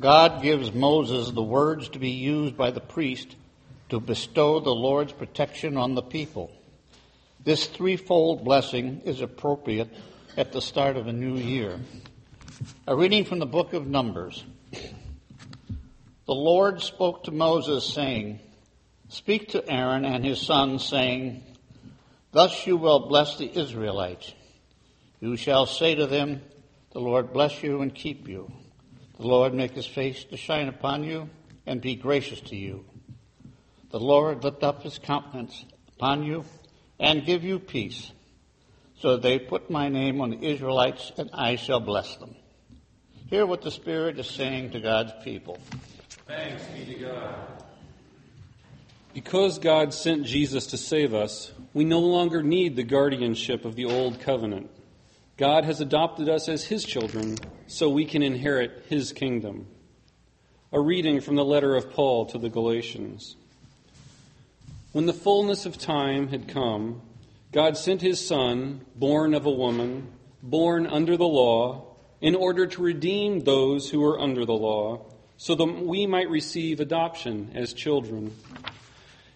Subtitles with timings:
[0.00, 3.34] God gives Moses the words to be used by the priest
[3.88, 6.52] to bestow the Lord's protection on the people.
[7.42, 9.88] This threefold blessing is appropriate
[10.36, 11.80] at the start of a new year.
[12.86, 14.44] A reading from the book of Numbers.
[16.26, 18.38] The Lord spoke to Moses, saying,
[19.08, 21.42] Speak to Aaron and his sons, saying,
[22.30, 24.32] Thus you will bless the Israelites.
[25.18, 26.42] You shall say to them,
[26.92, 28.52] The Lord bless you and keep you.
[29.18, 31.28] The Lord make his face to shine upon you
[31.66, 32.84] and be gracious to you.
[33.90, 35.64] The Lord lift up his countenance
[35.96, 36.44] upon you
[37.00, 38.12] and give you peace.
[39.00, 42.36] So they put my name on the Israelites and I shall bless them.
[43.28, 45.58] Hear what the Spirit is saying to God's people.
[46.26, 47.34] Thanks be to God.
[49.14, 53.86] Because God sent Jesus to save us, we no longer need the guardianship of the
[53.86, 54.70] old covenant.
[55.38, 57.36] God has adopted us as His children
[57.68, 59.68] so we can inherit His kingdom.
[60.72, 63.36] A reading from the letter of Paul to the Galatians.
[64.90, 67.02] When the fullness of time had come,
[67.52, 70.08] God sent His Son, born of a woman,
[70.42, 75.54] born under the law, in order to redeem those who were under the law, so
[75.54, 78.34] that we might receive adoption as children.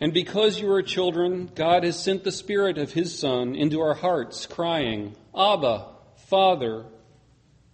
[0.00, 3.94] And because you are children, God has sent the Spirit of His Son into our
[3.94, 5.86] hearts, crying, Abba,
[6.26, 6.84] Father.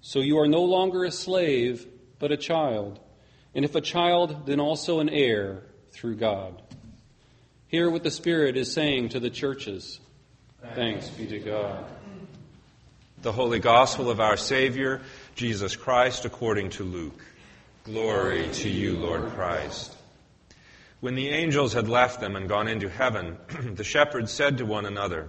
[0.03, 1.87] So you are no longer a slave,
[2.19, 3.01] but a child.
[3.55, 5.63] And if a child, then also an heir
[5.93, 6.61] through God.
[7.69, 9.99] Hear what the Spirit is saying to the churches.
[10.75, 11.85] Thanks be to God.
[13.23, 15.01] The Holy Gospel of our Savior,
[15.35, 17.25] Jesus Christ, according to Luke.
[17.85, 19.95] Glory to you, Lord Christ.
[21.01, 23.39] When the angels had left them and gone into heaven,
[23.75, 25.29] the shepherds said to one another,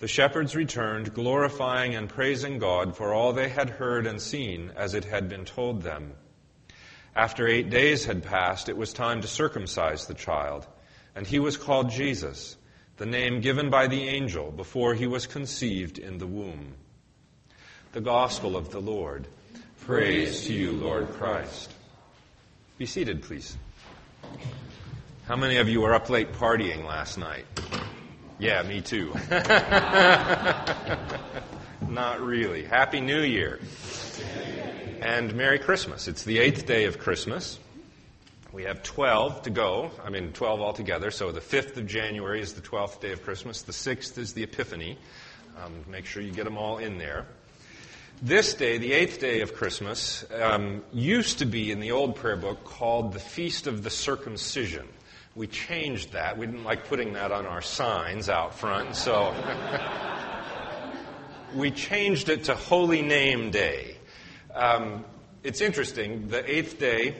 [0.00, 4.94] The shepherds returned, glorifying and praising God for all they had heard and seen as
[4.94, 6.14] it had been told them.
[7.14, 10.66] After eight days had passed, it was time to circumcise the child,
[11.14, 12.56] and he was called Jesus,
[12.96, 16.74] the name given by the angel before he was conceived in the womb.
[17.92, 19.26] The Gospel of the Lord.
[19.80, 21.74] Praise to you, Lord Christ.
[22.78, 23.54] Be seated, please.
[25.26, 27.44] How many of you were up late partying last night?
[28.40, 29.12] Yeah, me too.
[31.86, 32.64] Not really.
[32.64, 33.60] Happy New Year.
[35.02, 36.08] And Merry Christmas.
[36.08, 37.58] It's the eighth day of Christmas.
[38.50, 39.90] We have 12 to go.
[40.02, 41.10] I mean, 12 altogether.
[41.10, 43.60] So the 5th of January is the 12th day of Christmas.
[43.60, 44.96] The 6th is the Epiphany.
[45.62, 47.26] Um, make sure you get them all in there.
[48.22, 52.36] This day, the eighth day of Christmas, um, used to be in the old prayer
[52.36, 54.88] book called the Feast of the Circumcision
[55.34, 56.36] we changed that.
[56.36, 59.34] We didn't like putting that on our signs out front, so
[61.54, 63.96] we changed it to Holy Name Day.
[64.54, 65.04] Um,
[65.44, 66.28] it's interesting.
[66.28, 67.14] The eighth day,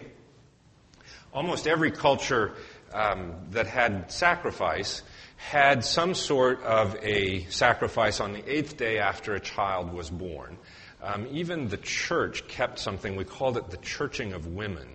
[1.33, 2.55] almost every culture
[2.93, 5.03] um, that had sacrifice
[5.37, 10.59] had some sort of a sacrifice on the eighth day after a child was born.
[11.03, 14.87] Um, even the church kept something, we called it the churching of women.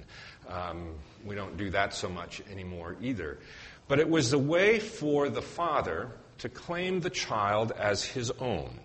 [0.50, 0.95] Um,
[1.25, 3.39] we don't do that so much anymore either.
[3.88, 8.79] But it was a way for the father to claim the child as his own.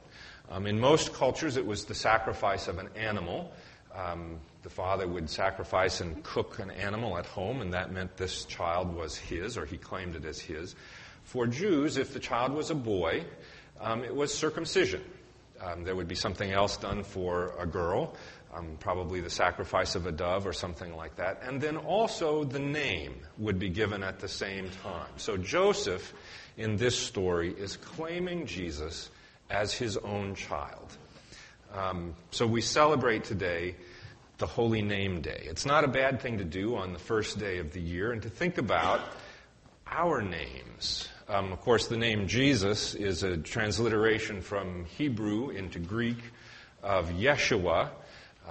[0.51, 3.53] Um, in most cultures, it was the sacrifice of an animal.
[3.95, 8.45] Um, the father would sacrifice and cook an animal at home, and that meant this
[8.45, 10.75] child was his, or he claimed it as his.
[11.25, 13.25] For Jews, if the child was a boy,
[13.81, 15.03] um, it was circumcision.
[15.61, 18.17] Um, there would be something else done for a girl
[18.55, 21.43] um, probably the sacrifice of a dove or something like that.
[21.43, 25.11] And then also the name would be given at the same time.
[25.17, 26.13] So Joseph,
[26.57, 29.11] in this story, is claiming Jesus
[29.49, 30.97] as his own child.
[31.75, 33.77] Um, so we celebrate today
[34.39, 35.43] the Holy Name Day.
[35.45, 38.23] It's not a bad thing to do on the first day of the year and
[38.23, 39.01] to think about
[39.87, 41.09] our names.
[41.29, 46.19] Um, of course, the name Jesus is a transliteration from Hebrew into Greek
[46.83, 47.91] of Yeshua,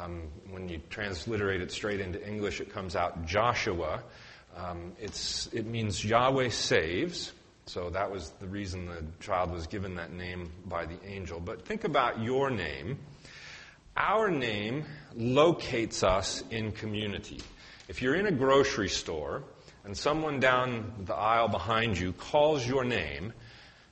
[0.03, 4.03] um, when you transliterate it straight into English, it comes out Joshua.
[4.55, 7.31] Um, it means Yahweh saves.
[7.65, 11.39] So that was the reason the child was given that name by the angel.
[11.39, 12.97] But think about your name.
[13.95, 14.85] Our name
[15.15, 17.41] locates us in community.
[17.87, 19.43] If you're in a grocery store
[19.83, 23.33] and someone down the aisle behind you calls your name,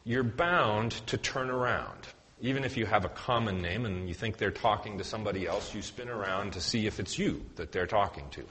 [0.05, 2.07] you're bound to turn around.
[2.39, 5.73] Even if you have a common name and you think they're talking to somebody else,
[5.73, 8.43] you spin around to see if it's you that they're talking to.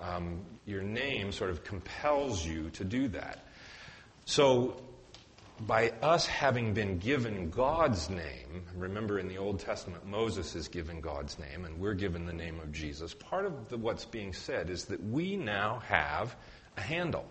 [0.00, 3.46] Um, your name sort of compels you to do that.
[4.24, 4.76] So,
[5.66, 11.00] by us having been given God's name, remember in the Old Testament, Moses is given
[11.00, 13.14] God's name, and we're given the name of Jesus.
[13.14, 16.34] Part of the, what's being said is that we now have
[16.76, 17.26] a handle.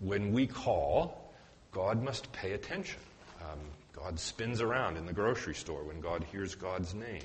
[0.00, 1.32] When we call,
[1.70, 3.00] God must pay attention.
[3.40, 3.60] Um,
[3.92, 7.22] God spins around in the grocery store when God hears God's name.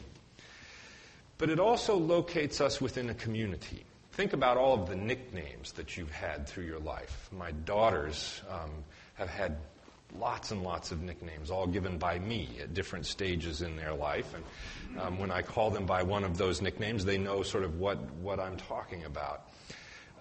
[1.37, 3.85] But it also locates us within a community.
[4.11, 7.29] Think about all of the nicknames that you've had through your life.
[7.31, 8.71] My daughters um,
[9.13, 9.57] have had
[10.17, 14.33] lots and lots of nicknames, all given by me at different stages in their life.
[14.33, 17.79] And um, when I call them by one of those nicknames, they know sort of
[17.79, 19.49] what, what I'm talking about.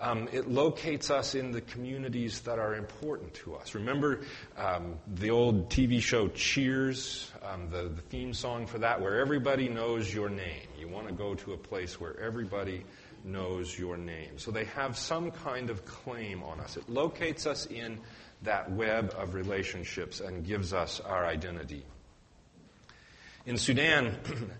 [0.01, 3.75] Um, it locates us in the communities that are important to us.
[3.75, 4.21] Remember
[4.59, 9.69] um, the old TV show Cheers, um, the, the theme song for that, where everybody
[9.69, 10.67] knows your name.
[10.79, 12.85] You want to go to a place where everybody
[13.25, 14.39] knows your name.
[14.39, 16.77] So they have some kind of claim on us.
[16.77, 17.99] It locates us in
[18.43, 21.85] that web of relationships and gives us our identity.
[23.47, 24.15] In Sudan,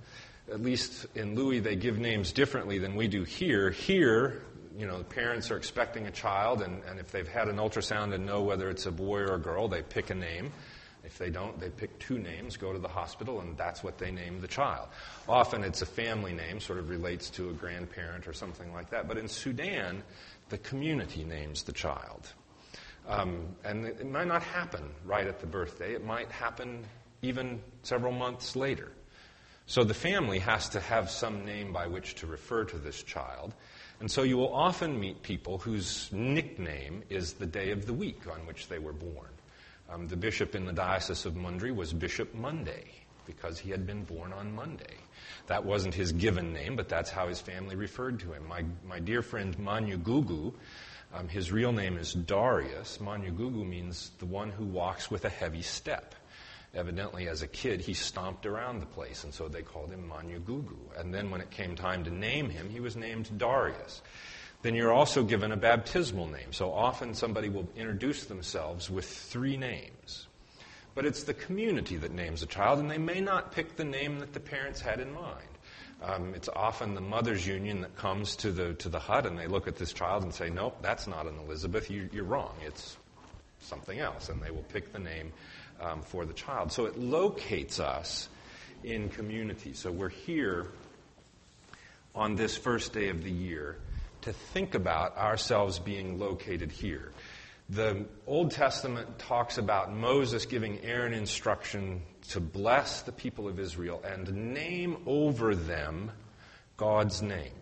[0.53, 3.71] at least in Lui, they give names differently than we do here.
[3.71, 4.43] Here,
[4.77, 8.27] you know, parents are expecting a child, and, and if they've had an ultrasound and
[8.27, 10.53] know whether it's a boy or a girl, they pick a name.
[11.05, 14.11] If they don't, they pick two names, go to the hospital, and that's what they
[14.11, 14.89] name the child.
[15.29, 19.07] Often it's a family name, sort of relates to a grandparent or something like that.
[19.07, 20.03] But in Sudan,
[20.49, 22.33] the community names the child.
[23.09, 26.85] Um, and it might not happen right at the birthday, it might happen
[27.23, 28.91] even several months later.
[29.67, 33.55] So the family has to have some name by which to refer to this child.
[34.01, 38.27] And so you will often meet people whose nickname is the day of the week
[38.31, 39.31] on which they were born.
[39.89, 42.85] Um, the bishop in the Diocese of Mundri was Bishop Monday
[43.27, 44.97] because he had been born on Monday.
[45.47, 48.47] That wasn't his given name, but that's how his family referred to him.
[48.47, 50.53] My, my dear friend Manyugugu,
[51.15, 52.99] um, his real name is Darius.
[52.99, 56.15] Manyugugu means the one who walks with a heavy step.
[56.77, 60.77] Evidently, as a kid, he stomped around the place, and so they called him Manyugugu.
[60.99, 64.03] And then when it came time to name him, he was named Darius.
[64.61, 66.53] Then you're also given a baptismal name.
[66.53, 70.27] So often somebody will introduce themselves with three names.
[70.95, 74.19] But it's the community that names a child, and they may not pick the name
[74.21, 75.49] that the parents had in mind.
[76.03, 79.47] Um, it's often the mothers' union that comes to the to the hut, and they
[79.47, 81.91] look at this child and say, "Nope, that's not an Elizabeth.
[81.91, 82.55] You, are wrong.
[82.63, 82.97] It's
[83.61, 85.33] something else." And they will pick the name
[85.81, 86.73] um, for the child.
[86.73, 88.29] So it locates us
[88.85, 89.73] in community.
[89.73, 90.67] So we're here
[92.15, 93.77] on this first day of the year
[94.23, 97.13] to think about ourselves being located here.
[97.69, 104.01] The Old Testament talks about Moses giving Aaron instruction to bless the people of Israel
[104.05, 106.13] and name over them
[106.77, 107.53] God's name.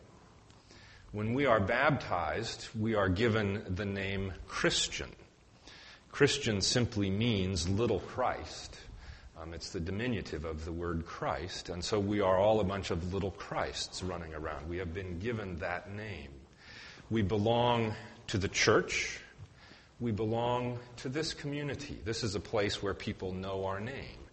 [1.12, 5.10] When we are baptized, we are given the name Christian.
[6.14, 8.76] Christian simply means little Christ.
[9.36, 12.92] Um, it's the diminutive of the word Christ, and so we are all a bunch
[12.92, 14.68] of little Christs running around.
[14.68, 16.28] We have been given that name.
[17.10, 17.96] We belong
[18.28, 19.18] to the church.
[19.98, 21.98] We belong to this community.
[22.04, 24.23] This is a place where people know our name.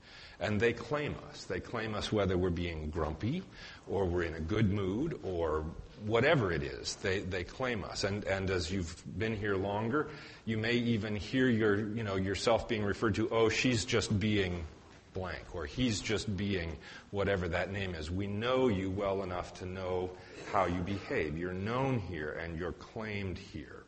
[0.41, 1.45] And they claim us.
[1.45, 3.43] They claim us whether we're being grumpy
[3.87, 5.63] or we're in a good mood or
[6.05, 8.03] whatever it is, they, they claim us.
[8.03, 10.07] And, and as you've been here longer,
[10.45, 14.65] you may even hear your, you know, yourself being referred to, oh, she's just being
[15.13, 16.77] blank, or he's just being
[17.11, 18.09] whatever that name is.
[18.09, 20.09] We know you well enough to know
[20.51, 21.37] how you behave.
[21.37, 23.83] You're known here and you're claimed here.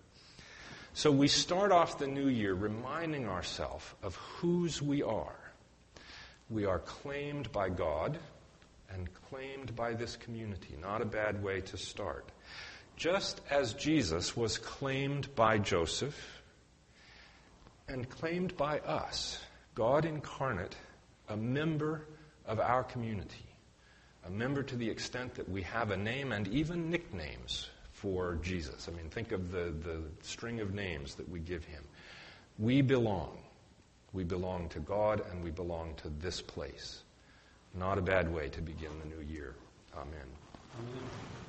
[0.94, 5.36] So we start off the new year reminding ourselves of whose we are.
[6.50, 8.20] We are claimed by God
[8.90, 10.76] and claimed by this community.
[10.80, 12.32] Not a bad way to start.
[12.96, 16.42] Just as Jesus was claimed by Joseph
[17.88, 19.40] and claimed by us,
[19.74, 20.76] God incarnate,
[21.30, 22.06] a member
[22.46, 23.46] of our community,
[24.26, 28.88] a member to the extent that we have a name and even nicknames for Jesus.
[28.88, 31.84] I mean, think of the, the string of names that we give him.
[32.60, 33.38] We belong.
[34.14, 37.04] We belong to God and we belong to this place.
[37.74, 39.56] Not a bad way to begin the new year.
[39.96, 40.28] Amen.
[40.80, 41.43] Amen.